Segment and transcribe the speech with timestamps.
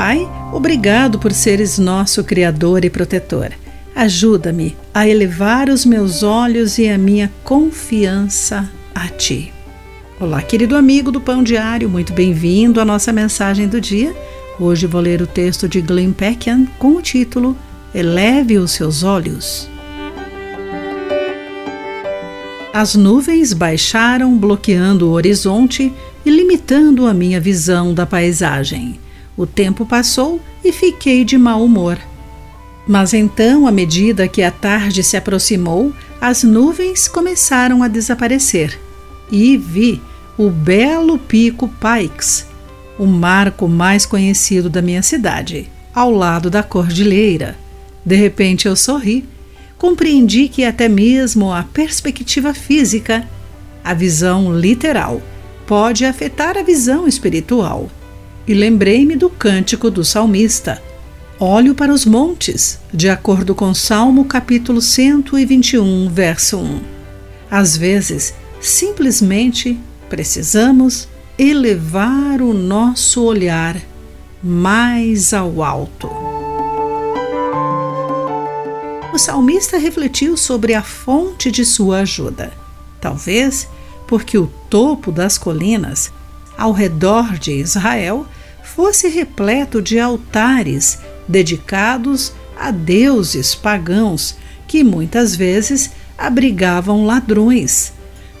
[0.00, 3.50] Pai, obrigado por seres nosso Criador e protetor.
[3.96, 9.52] Ajuda-me a elevar os meus olhos e a minha confiança a Ti.
[10.20, 14.14] Olá, querido amigo do Pão Diário, muito bem-vindo à nossa mensagem do dia.
[14.60, 17.56] Hoje vou ler o texto de Glenn Peckham com o título
[17.92, 19.68] Eleve os seus olhos.
[22.72, 25.92] As nuvens baixaram, bloqueando o horizonte
[26.24, 28.96] e limitando a minha visão da paisagem.
[29.38, 31.96] O tempo passou e fiquei de mau humor.
[32.88, 38.76] Mas então, à medida que a tarde se aproximou, as nuvens começaram a desaparecer
[39.30, 40.02] e vi
[40.36, 42.46] o belo Pico Pikes,
[42.98, 47.56] o marco mais conhecido da minha cidade, ao lado da cordilheira.
[48.04, 49.24] De repente eu sorri.
[49.76, 53.28] Compreendi que até mesmo a perspectiva física,
[53.84, 55.22] a visão literal,
[55.68, 57.88] pode afetar a visão espiritual.
[58.48, 60.82] E lembrei-me do cântico do salmista
[61.38, 66.80] Olho para os montes, de acordo com Salmo capítulo 121, verso 1.
[67.50, 71.06] Às vezes, simplesmente precisamos
[71.38, 73.76] elevar o nosso olhar
[74.42, 76.08] mais ao alto.
[79.12, 82.50] O salmista refletiu sobre a fonte de sua ajuda.
[82.98, 83.68] Talvez
[84.06, 86.10] porque o topo das colinas
[86.56, 88.26] ao redor de Israel
[88.78, 94.36] fosse repleto de altares dedicados a deuses pagãos
[94.68, 97.92] que muitas vezes abrigavam ladrões.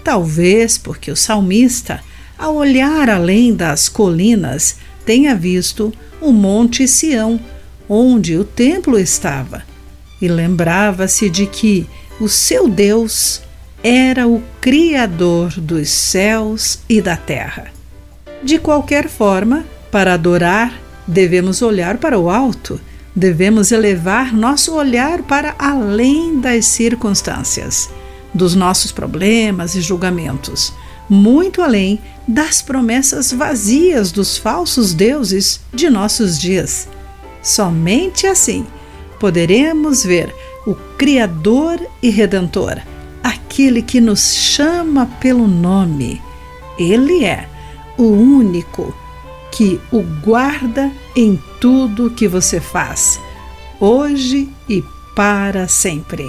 [0.04, 2.00] Talvez porque o salmista,
[2.38, 7.40] ao olhar além das colinas, tenha visto o Monte Sião,
[7.88, 9.64] onde o templo estava,
[10.22, 11.84] e lembrava-se de que
[12.20, 13.42] o seu Deus
[13.82, 17.72] era o Criador dos céus e da terra.
[18.40, 20.72] De qualquer forma, para adorar,
[21.06, 22.80] devemos olhar para o alto,
[23.14, 27.90] devemos elevar nosso olhar para além das circunstâncias,
[28.32, 30.72] dos nossos problemas e julgamentos,
[31.08, 36.88] muito além das promessas vazias dos falsos deuses de nossos dias.
[37.42, 38.66] Somente assim
[39.18, 40.34] poderemos ver
[40.66, 42.78] o Criador e Redentor,
[43.22, 46.20] aquele que nos chama pelo nome.
[46.78, 47.48] Ele é
[47.96, 48.94] o único
[49.50, 53.20] que o guarda em tudo que você faz,
[53.80, 54.82] hoje e
[55.14, 56.24] para sempre.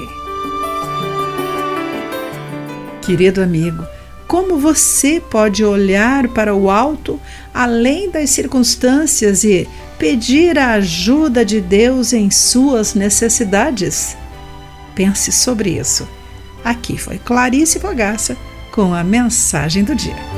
[3.02, 3.86] Querido amigo,
[4.28, 7.20] como você pode olhar para o alto
[7.52, 14.16] além das circunstâncias e pedir a ajuda de Deus em suas necessidades?
[14.94, 16.08] Pense sobre isso.
[16.64, 18.38] Aqui foi Clarice Fogaça
[18.72, 20.29] com a mensagem do dia.